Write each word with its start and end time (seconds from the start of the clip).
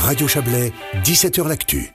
Radio 0.00 0.26
Chablais, 0.26 0.72
17h 1.04 1.46
L'Actu. 1.46 1.92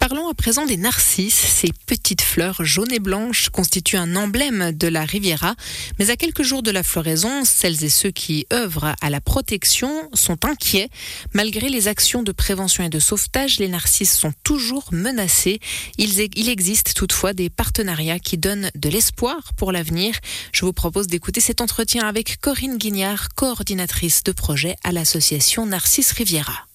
Parlons 0.00 0.28
à 0.28 0.34
présent 0.34 0.64
des 0.64 0.78
narcisses. 0.78 1.34
Ces 1.34 1.70
petites 1.86 2.22
fleurs 2.22 2.64
jaunes 2.64 2.92
et 2.92 2.98
blanches 2.98 3.50
constituent 3.50 3.98
un 3.98 4.16
emblème 4.16 4.72
de 4.72 4.88
la 4.88 5.04
Riviera. 5.04 5.54
Mais 5.98 6.08
à 6.10 6.16
quelques 6.16 6.42
jours 6.42 6.62
de 6.62 6.70
la 6.70 6.82
floraison, 6.82 7.44
celles 7.44 7.84
et 7.84 7.90
ceux 7.90 8.10
qui 8.10 8.46
œuvrent 8.52 8.94
à 9.02 9.10
la 9.10 9.20
protection 9.20 10.08
sont 10.14 10.44
inquiets. 10.46 10.88
Malgré 11.34 11.68
les 11.68 11.88
actions 11.88 12.22
de 12.22 12.32
prévention 12.32 12.84
et 12.84 12.88
de 12.88 12.98
sauvetage, 12.98 13.58
les 13.58 13.68
narcisses 13.68 14.16
sont 14.16 14.32
toujours 14.42 14.88
menacés. 14.90 15.60
Il, 15.98 16.18
il 16.34 16.48
existe 16.48 16.94
toutefois 16.94 17.34
des 17.34 17.50
partenariats 17.50 18.18
qui 18.18 18.38
donnent 18.38 18.70
de 18.74 18.88
l'espoir 18.88 19.52
pour 19.56 19.72
l'avenir. 19.72 20.14
Je 20.52 20.64
vous 20.64 20.72
propose 20.72 21.06
d'écouter 21.06 21.40
cet 21.40 21.60
entretien 21.60 22.06
avec 22.06 22.40
Corinne 22.40 22.78
Guignard, 22.78 23.28
coordinatrice 23.34 24.24
de 24.24 24.32
projet 24.32 24.76
à 24.84 24.92
l'association 24.92 25.66
Narcisse 25.66 26.12
Riviera. 26.12 26.66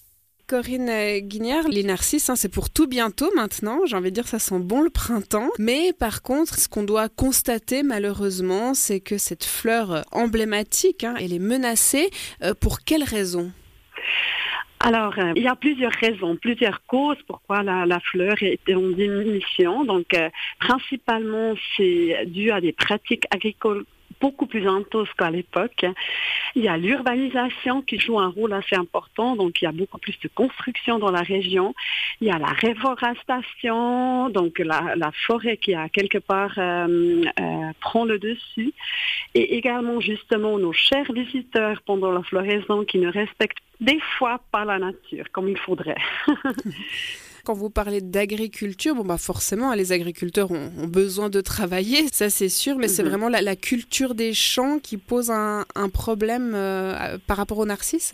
Corinne 0.52 1.20
Guignard, 1.20 1.70
les 1.70 1.82
narcisses, 1.82 2.30
hein, 2.30 2.36
c'est 2.36 2.52
pour 2.52 2.70
tout 2.70 2.86
bientôt 2.86 3.32
maintenant. 3.38 3.86
J'ai 3.86 3.96
envie 3.96 4.10
de 4.10 4.16
dire, 4.16 4.28
ça 4.28 4.38
sent 4.38 4.60
bon 4.60 4.82
le 4.82 4.90
printemps. 4.90 5.48
Mais 5.60 5.94
par 5.98 6.22
contre, 6.22 6.60
ce 6.60 6.68
qu'on 6.68 6.84
doit 6.84 7.08
constater 7.08 7.84
malheureusement, 7.84 8.74
c'est 8.74 9.00
que 9.00 9.18
cette 9.18 9.46
fleur 9.46 10.04
emblématique, 10.12 11.06
hein, 11.06 11.16
elle 11.22 11.32
est 11.32 11.40
menacée. 11.40 12.10
Euh, 12.44 12.54
pour 12.54 12.82
quelles 12.82 13.06
raisons 13.06 13.54
alors, 14.84 15.14
euh, 15.20 15.34
il 15.36 15.44
y 15.44 15.48
a 15.48 15.56
plusieurs 15.56 15.92
raisons, 15.92 16.36
plusieurs 16.36 16.84
causes 16.88 17.22
pourquoi 17.28 17.62
la, 17.62 18.00
fleur 18.00 18.34
est 18.42 18.74
en 18.74 18.90
diminution. 18.90 19.84
Donc, 19.84 20.12
euh, 20.16 20.28
principalement, 20.60 21.54
c'est 21.78 22.26
dû 22.26 22.50
à 22.50 22.60
des 22.60 22.74
pratiques 22.74 23.26
agricoles 23.30 23.86
beaucoup 24.22 24.46
plus 24.46 24.68
intense 24.68 25.10
qu'à 25.18 25.32
l'époque. 25.32 25.86
Il 26.56 26.64
y 26.64 26.68
a 26.68 26.78
l'urbanisation 26.78 27.82
qui 27.82 28.00
joue 28.00 28.20
un 28.20 28.30
rôle 28.30 28.54
assez 28.54 28.76
important, 28.76 29.36
donc 29.36 29.62
il 29.62 29.66
y 29.66 29.68
a 29.68 29.72
beaucoup 29.72 29.98
plus 29.98 30.18
de 30.22 30.30
construction 30.30 31.00
dans 31.00 31.12
la 31.12 31.22
région. 31.22 31.74
Il 32.22 32.28
y 32.28 32.32
a 32.32 32.38
la 32.38 32.54
réforestation, 32.66 34.30
donc 34.30 34.60
la, 34.60 35.12
forêt 35.26 35.58
qui 35.58 35.74
a 35.74 35.90
quelque 35.90 36.20
part 36.20 36.54
euh, 36.58 37.24
euh, 37.40 37.72
prend 37.82 38.06
le 38.06 38.20
dessus. 38.20 38.74
Et 39.34 39.56
également 39.58 40.00
justement 40.00 40.58
nos 40.60 40.74
chers 40.74 41.12
visiteurs 41.12 41.82
pendant 41.86 42.12
la 42.12 42.22
floraison 42.24 42.86
qui 42.86 43.00
ne 43.00 43.10
respectent 43.10 43.64
des 43.80 44.00
fois 44.18 44.40
pas 44.52 44.64
la 44.64 44.78
nature 44.78 45.26
comme 45.32 45.50
il 45.50 45.58
faudrait. 45.58 46.02
Quand 47.44 47.54
vous 47.54 47.70
parlez 47.70 48.02
d'agriculture, 48.02 48.96
bon 48.96 49.04
bah 49.04 49.18
forcément, 49.18 49.74
les 49.74 49.92
agriculteurs 49.92 50.52
ont, 50.52 50.70
besoin 50.88 51.30
de 51.30 51.42
travailler, 51.42 52.08
ça 52.12 52.30
c'est 52.30 52.50
sûr, 52.50 52.78
mais 52.78 52.88
c'est 52.88 53.04
mhm. 53.04 53.10
vraiment 53.10 53.30
la, 53.30 53.56
culture 53.56 54.16
des 54.16 54.34
champs 54.34 54.80
qui 54.80 54.98
pose 54.98 55.30
un, 55.30 55.66
problème 55.94 56.54
euh, 56.56 57.18
par 57.28 57.38
rapport 57.38 57.58
aux 57.58 57.66
narcisses? 57.66 58.14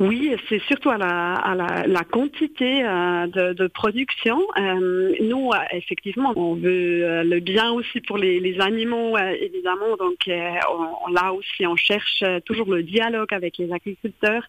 Oui, 0.00 0.34
c'est 0.48 0.60
surtout 0.62 0.90
à 0.90 0.98
la, 0.98 2.04
quantité 2.10 2.84
euh, 2.84 3.26
de, 3.28 3.66
production. 3.68 4.40
Euh, 4.58 5.14
nous, 5.20 5.50
euh, 5.52 5.58
effectivement, 5.70 6.32
on 6.34 6.54
veut 6.54 7.22
le 7.22 7.38
bien 7.38 7.70
aussi 7.70 8.00
pour 8.00 8.18
les, 8.18 8.60
animaux, 8.60 9.16
évidemment. 9.18 9.96
Donc 9.96 10.26
là 10.26 11.32
aussi, 11.32 11.66
on 11.66 11.76
cherche 11.76 12.24
toujours 12.44 12.70
le 12.70 12.82
dialogue 12.82 13.32
avec 13.32 13.58
les 13.58 13.72
agriculteurs 13.72 14.44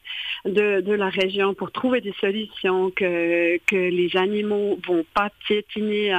de, 0.46 0.96
la 0.96 1.10
région 1.10 1.54
pour 1.54 1.72
trouver 1.72 2.02
des 2.02 2.14
solutions 2.20 2.90
que, 2.90 3.58
que 3.68 3.76
les 3.76 4.16
animaux 4.16 4.80
vont 4.88 5.06
pas 5.14 5.30
piétiner 5.46 6.14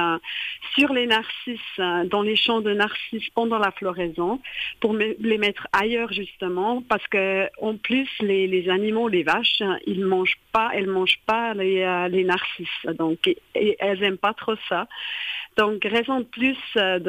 sur 0.75 0.93
les 0.93 1.07
narcisses, 1.07 1.79
dans 2.05 2.21
les 2.21 2.35
champs 2.35 2.61
de 2.61 2.73
narcisses 2.73 3.29
pendant 3.33 3.57
la 3.57 3.71
floraison, 3.71 4.39
pour 4.79 4.95
les 4.95 5.37
mettre 5.37 5.67
ailleurs 5.73 6.11
justement, 6.13 6.83
parce 6.87 7.05
que 7.07 7.47
en 7.61 7.75
plus 7.75 8.07
les, 8.21 8.69
animaux, 8.69 9.07
vaches, 9.23 9.61
ils 9.85 10.05
mangent 10.05 10.39
pas, 10.51 10.71
elles 10.73 10.87
mangent 10.87 11.19
pas 11.25 11.53
les, 11.53 11.81
euh, 11.81 12.23
narcisses. 12.23 12.97
Donc, 12.97 13.19
elles 13.53 14.03
aiment 14.03 14.17
pas 14.17 14.33
trop 14.33 14.55
ça. 14.69 14.87
Donc, 15.57 15.83
raison 15.83 16.19
de 16.19 16.25
plus 16.25 16.57
euh, 16.75 16.99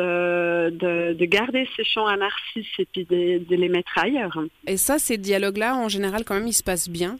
de, 0.70 1.24
garder 1.26 1.68
ces 1.76 1.84
champs 1.84 2.06
à 2.06 2.16
narcisses 2.16 2.78
et 2.78 2.86
puis 2.86 3.04
de, 3.04 3.38
de 3.44 3.56
les 3.56 3.68
mettre 3.68 3.98
ailleurs. 3.98 4.38
Et 4.66 4.78
ça, 4.78 4.98
ces 4.98 5.18
dialogues-là, 5.18 5.76
en 5.76 5.88
général, 5.88 6.24
quand 6.24 6.34
même, 6.34 6.46
ils 6.46 6.54
se 6.54 6.62
passent 6.62 6.88
bien? 6.88 7.18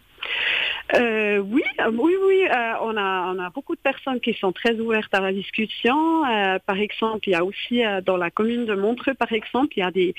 Euh, 0.95 1.39
oui, 1.39 1.63
oui, 1.93 2.15
oui. 2.27 2.47
Euh, 2.47 2.73
on, 2.81 2.97
a, 2.97 3.35
on 3.35 3.39
a 3.39 3.51
beaucoup 3.51 3.75
de 3.75 3.81
personnes 3.81 4.21
qui 4.21 4.33
sont 4.35 4.53
très 4.53 4.75
ouvertes 4.75 5.13
à 5.13 5.21
la 5.21 5.33
discussion. 5.33 6.25
Euh, 6.25 6.59
par 6.65 6.79
exemple, 6.79 7.29
il 7.29 7.33
y 7.33 7.35
a 7.35 7.45
aussi 7.45 7.83
dans 8.05 8.17
la 8.17 8.31
commune 8.31 8.65
de 8.65 8.75
Montreux, 8.75 9.15
par 9.15 9.33
exemple, 9.33 9.75
il 9.77 9.81
y 9.81 9.83
a 9.83 9.91
des, 9.91 10.15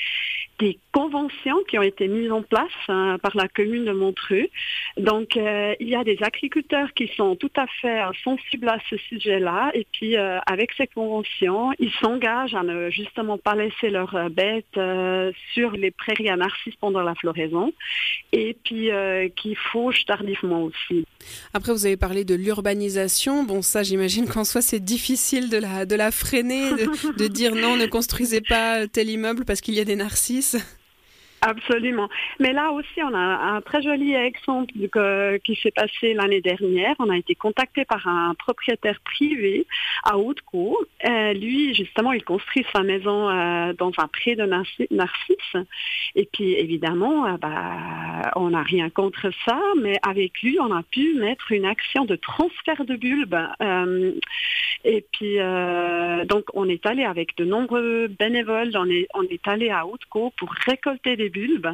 des 0.60 0.78
conventions 0.92 1.58
qui 1.68 1.78
ont 1.80 1.84
été 1.84 2.08
mises 2.08 2.32
en 2.32 2.42
place 2.42 2.68
par 2.88 3.36
la 3.36 3.48
commune 3.48 3.86
de 3.86 3.92
Montreux. 3.92 4.48
Donc, 4.98 5.36
il 5.36 5.88
y 5.88 5.96
a 5.96 6.04
des 6.04 6.18
agriculteurs 6.22 6.94
qui 6.94 7.10
sont 7.16 7.36
tout 7.36 7.52
à 7.56 7.66
fait 7.82 8.02
sensibles 8.24 8.68
à 8.68 8.78
ce 8.90 8.98
sujet-là. 8.98 9.72
Et 9.74 9.88
puis, 9.92 10.18
avec 10.18 10.72
ces 10.78 10.88
conventions, 10.88 11.72
ils 11.80 11.92
s'engagent 12.02 12.56
à 12.56 12.64
ne 12.64 12.90
justement 12.90 13.38
pas 13.38 13.56
laisser 13.56 13.90
leurs 13.90 14.30
bêtes 14.30 14.80
sur 15.54 15.72
les 15.72 15.92
prairies 15.92 16.30
à 16.30 16.36
narcisses 16.36 16.76
pendant 16.76 17.02
la 17.02 17.16
floraison. 17.16 17.72
Et 18.32 18.56
puis, 18.64 18.90
qu'il 19.36 19.56
fauchent 19.56 20.06
tardivement 20.06 20.64
aussi. 20.64 21.06
Après, 21.54 21.72
vous 21.72 21.86
avez 21.86 21.98
parlé 21.98 22.26
de 22.26 22.36
l'urbanisation. 22.36 23.44
Bon, 23.44 23.62
ça, 23.62 23.84
j'imagine 23.84 24.28
qu'en 24.28 24.44
soi, 24.44 24.62
c'est 24.62 24.80
difficile 24.80 25.50
de 25.50 25.58
la, 25.58 25.86
de 25.86 25.96
la 25.96 26.12
freiner, 26.12 26.72
de, 26.72 27.18
de 27.18 27.28
dire 27.28 27.56
non, 27.56 27.78
ne 27.78 27.86
construisez 27.86 28.42
pas 28.42 28.88
tel 28.88 29.10
immeuble 29.10 29.46
parce 29.46 29.62
qu'il 29.62 29.76
y 29.76 29.80
a 29.80 29.86
des 29.86 29.96
narcisses. 29.96 30.49
Absolument. 31.42 32.10
Mais 32.40 32.52
là 32.52 32.72
aussi, 32.72 33.02
on 33.02 33.14
a 33.14 33.18
un 33.18 33.62
très 33.62 33.82
joli 33.82 34.14
exemple 34.14 34.74
qui 35.44 35.56
s'est 35.56 35.72
passé 35.72 36.14
l'année 36.14 36.42
dernière. 36.42 36.96
On 37.00 37.10
a 37.10 37.18
été 37.18 37.34
contacté 37.36 37.86
par 37.86 38.08
un 38.08 38.34
propriétaire 38.36 39.00
privé 39.06 39.66
à 40.04 40.18
Haute-Cour. 40.18 40.84
Euh, 41.08 41.34
lui, 41.34 41.74
justement, 41.74 42.12
il 42.12 42.24
construit 42.24 42.66
sa 42.74 42.84
maison 42.84 43.30
euh, 43.30 43.74
dans 43.74 43.92
un 43.98 44.08
pré 44.08 44.36
de 44.36 44.44
Narcisse. 44.44 45.68
Et 46.16 46.28
puis, 46.32 46.54
évidemment, 46.56 47.26
euh, 47.26 47.38
bah, 47.38 48.32
on 48.36 48.50
n'a 48.50 48.64
rien 48.64 48.90
contre 48.90 49.32
ça, 49.46 49.60
mais 49.82 49.98
avec 50.06 50.42
lui, 50.42 50.58
on 50.60 50.76
a 50.76 50.84
pu 50.84 51.14
mettre 51.16 51.54
une 51.54 51.66
action 51.66 52.04
de 52.04 52.18
transfert 52.18 52.84
de 52.84 52.96
bulbes. 52.96 53.38
Et 54.84 55.06
puis, 55.12 55.38
donc, 56.26 56.46
on 56.54 56.68
est 56.70 56.86
allé 56.86 57.04
avec 57.04 57.36
de 57.38 57.46
nombreux 57.46 58.08
bénévoles, 58.08 58.72
on 58.76 58.90
est, 58.90 59.08
on 59.14 59.24
est 59.24 59.48
allé 59.48 59.70
à 59.70 59.86
Haute-Cour 59.86 60.32
pour 60.38 60.52
récolter 60.66 61.16
des 61.16 61.30
bulbes 61.30 61.70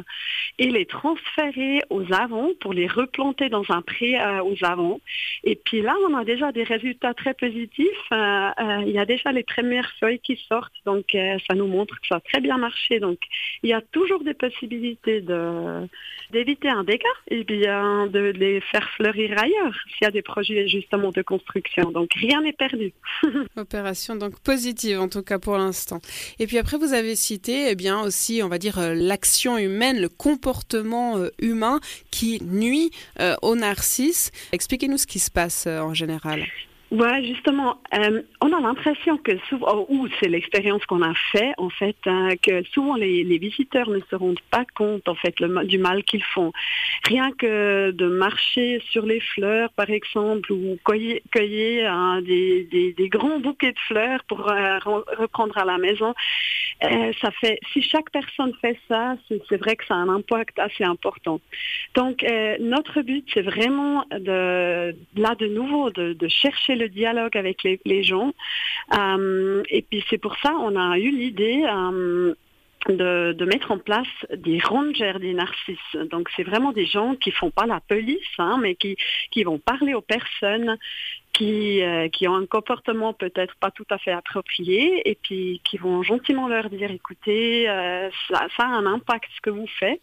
et 0.58 0.70
les 0.70 0.86
transférer 0.86 1.82
aux 1.90 2.12
avants 2.12 2.50
pour 2.60 2.72
les 2.72 2.86
replanter 2.86 3.48
dans 3.48 3.64
un 3.68 3.82
pré 3.82 4.18
euh, 4.18 4.42
aux 4.42 4.64
avants. 4.64 5.00
Et 5.44 5.56
puis 5.56 5.82
là, 5.82 5.94
on 6.08 6.14
a 6.14 6.24
déjà 6.24 6.52
des 6.52 6.64
résultats 6.64 7.14
très 7.14 7.34
positifs. 7.34 7.86
Euh, 8.12 8.16
euh, 8.16 8.82
il 8.86 8.92
y 8.92 8.98
a 8.98 9.06
déjà 9.06 9.32
les 9.32 9.42
premières 9.42 9.90
feuilles 10.00 10.20
qui 10.20 10.36
sortent, 10.48 10.72
donc 10.84 11.04
ça 11.12 11.54
nous 11.54 11.66
montre 11.66 11.94
que 12.00 12.06
ça 12.08 12.16
a 12.16 12.20
très 12.20 12.40
bien 12.40 12.58
marché. 12.58 13.00
Donc 13.00 13.18
il 13.62 13.70
y 13.70 13.72
a 13.72 13.80
toujours 13.80 14.22
des 14.22 14.34
possibilités 14.34 15.20
de 15.20 15.86
d'éviter 16.32 16.68
un 16.68 16.82
dégât 16.82 17.06
et 17.28 17.44
bien 17.44 18.08
de 18.08 18.32
les 18.36 18.60
faire 18.60 18.88
fleurir 18.96 19.38
ailleurs 19.38 19.74
s'il 19.90 20.04
y 20.04 20.06
a 20.06 20.10
des 20.10 20.22
projets 20.22 20.66
justement 20.66 21.10
de 21.10 21.22
construction. 21.22 21.90
Donc 21.90 22.12
rien 22.14 22.40
n'est 22.42 22.52
perdu. 22.52 22.92
Opération 23.56 24.16
donc 24.16 24.38
positive 24.40 25.00
en 25.00 25.08
tout 25.08 25.22
cas 25.22 25.38
pour 25.38 25.56
l'instant. 25.56 26.00
Et 26.38 26.46
puis 26.46 26.58
après 26.58 26.76
vous 26.76 26.92
avez 26.92 27.16
cité 27.16 27.70
eh 27.70 27.74
bien 27.74 28.00
aussi 28.00 28.42
on 28.42 28.48
va 28.48 28.58
dire 28.58 28.78
l'action 28.94 29.58
humaine, 29.58 30.00
le 30.00 30.08
comportement 30.08 31.18
euh, 31.18 31.30
humain 31.40 31.80
qui 32.10 32.42
nuit 32.42 32.90
euh, 33.20 33.36
aux 33.42 33.56
narcisses. 33.56 34.30
Expliquez-nous 34.52 34.98
ce 34.98 35.06
qui 35.06 35.18
se 35.18 35.30
passe 35.30 35.64
euh, 35.66 35.80
en 35.80 35.94
général. 35.94 36.44
Ouais, 36.92 37.24
justement, 37.24 37.78
euh, 37.94 38.22
on 38.40 38.52
a 38.52 38.60
l'impression 38.60 39.18
que 39.18 39.36
souvent, 39.48 39.66
oh, 39.72 39.86
ou 39.88 40.08
c'est 40.20 40.28
l'expérience 40.28 40.86
qu'on 40.86 41.02
a 41.02 41.14
fait 41.32 41.52
en 41.58 41.68
fait, 41.68 41.96
hein, 42.06 42.28
que 42.40 42.62
souvent 42.62 42.94
les, 42.94 43.24
visiteurs 43.38 43.90
ne 43.90 43.98
se 44.08 44.14
rendent 44.14 44.38
pas 44.52 44.64
compte 44.76 45.08
en 45.08 45.16
fait 45.16 45.34
du 45.64 45.78
mal 45.78 46.04
qu'ils 46.04 46.22
font. 46.22 46.52
Rien 47.04 47.32
que 47.32 47.90
de 47.90 48.06
marcher 48.06 48.80
sur 48.88 49.04
les 49.04 49.18
fleurs, 49.18 49.72
par 49.72 49.90
exemple, 49.90 50.52
ou 50.52 50.78
cueillir, 50.84 51.92
hein, 51.92 52.22
des, 52.22 52.94
grands 53.10 53.40
bouquets 53.40 53.72
de 53.72 53.78
fleurs 53.88 54.22
pour 54.28 54.48
euh, 54.48 54.78
reprendre 55.18 55.58
à 55.58 55.64
la 55.64 55.78
maison, 55.78 56.14
euh, 56.84 57.12
ça 57.20 57.32
fait. 57.32 57.58
Si 57.72 57.82
chaque 57.82 58.10
personne 58.10 58.52
fait 58.60 58.78
ça, 58.86 59.16
c'est 59.48 59.56
vrai 59.56 59.74
que 59.74 59.84
ça 59.86 59.94
a 59.94 59.98
un 59.98 60.08
impact 60.08 60.56
assez 60.60 60.84
important. 60.84 61.40
Donc 61.96 62.24
notre 62.60 63.02
but, 63.02 63.26
c'est 63.34 63.42
vraiment 63.42 64.04
de 64.10 64.94
là 65.16 65.34
de 65.34 65.46
nouveau 65.48 65.90
de, 65.90 66.12
de 66.12 66.28
chercher 66.28 66.75
le 66.76 66.88
dialogue 66.88 67.36
avec 67.36 67.62
les, 67.62 68.02
gens. 68.02 68.32
Euh, 68.96 69.62
et 69.70 69.82
puis 69.82 70.04
c'est 70.08 70.18
pour 70.18 70.36
ça 70.38 70.54
on 70.60 70.76
a 70.76 70.98
eu 70.98 71.10
l'idée 71.10 71.64
euh, 71.66 72.34
de, 72.88 73.44
mettre 73.44 73.72
en 73.72 73.78
place 73.78 74.06
des 74.34 74.58
rangers 74.58 75.18
des 75.20 75.34
narcisses. 75.34 75.96
Donc 76.10 76.28
c'est 76.36 76.44
vraiment 76.44 76.72
des 76.72 76.86
gens 76.86 77.14
qui 77.16 77.30
font 77.30 77.50
pas 77.50 77.66
la 77.66 77.80
police, 77.80 78.20
hein, 78.38 78.58
mais 78.60 78.74
qui, 78.74 78.96
qui 79.30 79.42
vont 79.44 79.58
parler 79.58 79.94
aux 79.94 80.02
personnes, 80.02 80.76
qui, 81.36 81.82
euh, 81.82 82.08
qui 82.08 82.26
ont 82.28 82.34
un 82.34 82.46
comportement 82.46 83.12
peut-être 83.12 83.54
pas 83.56 83.70
tout 83.70 83.84
à 83.90 83.98
fait 83.98 84.10
approprié 84.10 85.08
et 85.08 85.14
puis 85.14 85.60
qui 85.64 85.76
vont 85.76 86.02
gentiment 86.02 86.48
leur 86.48 86.70
dire 86.70 86.90
écoutez, 86.90 87.68
euh, 87.68 88.08
ça, 88.28 88.46
ça, 88.56 88.64
a 88.64 88.68
un 88.68 88.86
impact 88.86 89.26
ce 89.36 89.40
que 89.42 89.50
vous 89.50 89.66
faites. 89.78 90.00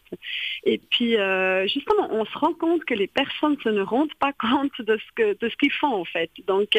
Et 0.64 0.78
puis 0.78 1.18
euh, 1.18 1.66
justement, 1.68 2.08
on 2.12 2.26
se 2.26 2.38
rend 2.38 2.54
compte 2.54 2.86
que 2.86 2.94
les 2.94 3.08
personnes 3.08 3.58
se 3.64 3.70
ne 3.70 3.82
rendent 3.82 4.14
pas 4.20 4.34
compte 4.34 4.80
de 4.80 4.98
ce 4.98 5.12
que 5.16 5.38
de 5.40 5.50
ce 5.50 5.56
qu'ils 5.56 5.72
font 5.72 5.96
en 6.02 6.06
fait. 6.06 6.30
Donc 6.46 6.78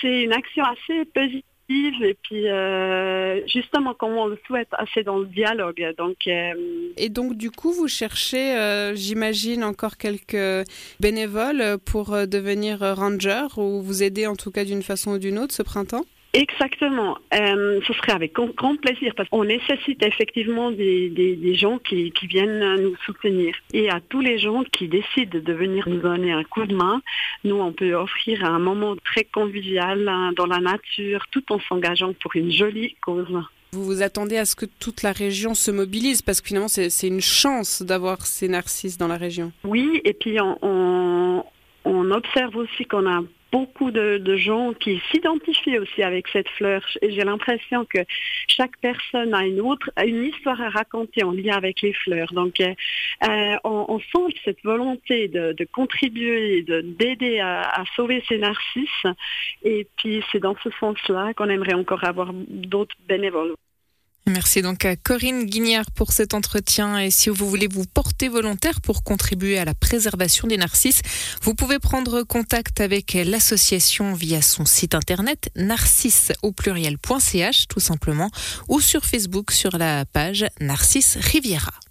c'est 0.00 0.22
une 0.22 0.32
action 0.32 0.64
assez 0.64 1.04
positive 1.04 1.42
et 1.68 2.16
puis 2.22 2.48
euh, 2.48 3.40
justement 3.46 3.94
comme 3.94 4.12
on 4.12 4.26
le 4.26 4.38
souhaite 4.46 4.68
assez 4.72 5.02
dans 5.02 5.18
le 5.18 5.26
dialogue. 5.26 5.94
Donc 5.96 6.16
euh... 6.26 6.52
et 6.96 7.08
donc 7.08 7.34
du 7.36 7.50
coup 7.50 7.72
vous 7.72 7.88
cherchez 7.88 8.56
euh, 8.56 8.94
j'imagine 8.94 9.64
encore 9.64 9.96
quelques 9.96 10.66
bénévoles 11.00 11.78
pour 11.84 12.10
devenir 12.26 12.80
ranger 12.80 13.46
ou 13.56 13.80
vous 13.82 14.02
aider 14.02 14.26
en 14.26 14.36
tout 14.36 14.50
cas 14.50 14.64
d'une 14.64 14.82
façon 14.82 15.12
ou 15.12 15.18
d'une 15.18 15.38
autre 15.38 15.54
ce 15.54 15.62
printemps? 15.62 16.04
Exactement. 16.34 17.16
Euh, 17.32 17.80
ce 17.86 17.92
serait 17.92 18.12
avec 18.12 18.32
grand 18.34 18.76
plaisir 18.76 19.14
parce 19.16 19.28
qu'on 19.28 19.44
nécessite 19.44 20.02
effectivement 20.02 20.72
des, 20.72 21.08
des, 21.08 21.36
des 21.36 21.54
gens 21.54 21.78
qui, 21.78 22.10
qui, 22.10 22.26
viennent 22.26 22.82
nous 22.82 22.96
soutenir. 23.06 23.54
Et 23.72 23.88
à 23.88 24.00
tous 24.00 24.20
les 24.20 24.38
gens 24.38 24.64
qui 24.64 24.88
décident 24.88 25.38
de 25.38 25.52
venir 25.52 25.88
nous 25.88 26.00
donner 26.00 26.32
un 26.32 26.42
coup 26.42 26.66
de 26.66 26.74
main, 26.74 27.00
nous, 27.44 27.56
on 27.56 27.72
peut 27.72 27.94
offrir 27.94 28.44
un 28.44 28.58
moment 28.58 28.96
très 29.04 29.22
convivial 29.22 30.08
hein, 30.08 30.32
dans 30.36 30.46
la 30.46 30.58
nature 30.58 31.24
tout 31.30 31.52
en 31.52 31.60
s'engageant 31.60 32.12
pour 32.14 32.34
une 32.34 32.50
jolie 32.50 32.96
cause. 33.00 33.28
Vous 33.70 33.84
vous 33.84 34.02
attendez 34.02 34.36
à 34.36 34.44
ce 34.44 34.56
que 34.56 34.66
toute 34.66 35.02
la 35.02 35.12
région 35.12 35.54
se 35.54 35.70
mobilise 35.70 36.22
parce 36.22 36.40
que 36.40 36.48
finalement, 36.48 36.68
c'est 36.68 37.06
une 37.06 37.20
chance 37.20 37.82
d'avoir 37.82 38.26
ces 38.26 38.48
narcisses 38.48 38.98
dans 38.98 39.08
la 39.08 39.16
région. 39.16 39.52
Oui, 39.62 40.00
et 40.04 40.14
puis 40.14 40.40
on, 40.40 40.58
on, 40.62 41.44
on 41.84 42.10
observe 42.10 42.56
aussi 42.56 42.84
qu'on 42.86 43.06
a 43.06 43.22
beaucoup 43.54 43.92
de, 43.92 44.36
gens 44.36 44.72
qui 44.72 45.00
s'identifient 45.10 45.78
aussi 45.78 46.02
avec 46.02 46.26
cette 46.28 46.48
fleur. 46.58 46.82
Et 47.02 47.12
j'ai 47.12 47.22
l'impression 47.22 47.84
que 47.84 48.00
chaque 48.48 48.76
personne 48.78 49.32
a 49.32 49.46
une 49.46 49.60
autre, 49.60 49.90
une 50.04 50.24
histoire 50.24 50.60
à 50.60 50.70
raconter 50.70 51.22
en 51.22 51.30
lien 51.30 51.56
avec 51.56 51.80
les 51.80 51.92
fleurs. 51.92 52.32
Donc, 52.32 52.60
euh, 52.60 52.74
on, 53.62 53.84
on, 53.94 54.00
sent 54.00 54.34
cette 54.44 54.62
volonté 54.64 55.28
de, 55.28 55.64
contribuer, 55.72 56.62
de 56.62 56.80
d'aider 56.80 57.38
à, 57.38 57.60
à, 57.80 57.84
sauver 57.94 58.24
ces 58.28 58.38
narcisses. 58.38 59.06
Et 59.62 59.86
puis, 59.98 60.22
c'est 60.32 60.40
dans 60.40 60.56
ce 60.64 60.70
sens-là 60.80 61.32
qu'on 61.34 61.48
aimerait 61.48 61.74
encore 61.74 62.02
avoir 62.02 62.32
d'autres 62.32 62.96
bénévoles. 63.08 63.54
Merci 64.26 64.62
donc 64.62 64.86
à 64.86 64.96
Corinne 64.96 65.44
Guignard 65.44 65.90
pour 65.90 66.12
cet 66.12 66.32
entretien. 66.32 66.98
Et 66.98 67.10
si 67.10 67.28
vous 67.28 67.48
voulez 67.48 67.68
vous 67.68 67.84
porter 67.84 68.28
volontaire 68.28 68.80
pour 68.80 69.02
contribuer 69.02 69.58
à 69.58 69.66
la 69.66 69.74
préservation 69.74 70.48
des 70.48 70.56
narcisses, 70.56 71.02
vous 71.42 71.54
pouvez 71.54 71.78
prendre 71.78 72.22
contact 72.22 72.80
avec 72.80 73.12
l'association 73.12 74.14
via 74.14 74.40
son 74.40 74.64
site 74.64 74.94
internet 74.94 75.50
narcisse 75.56 76.32
au 76.42 76.52
pluriel.ch 76.52 77.68
tout 77.68 77.80
simplement 77.80 78.30
ou 78.68 78.80
sur 78.80 79.04
Facebook 79.04 79.50
sur 79.50 79.76
la 79.76 80.06
page 80.06 80.46
Narcisse 80.58 81.18
Riviera. 81.20 81.83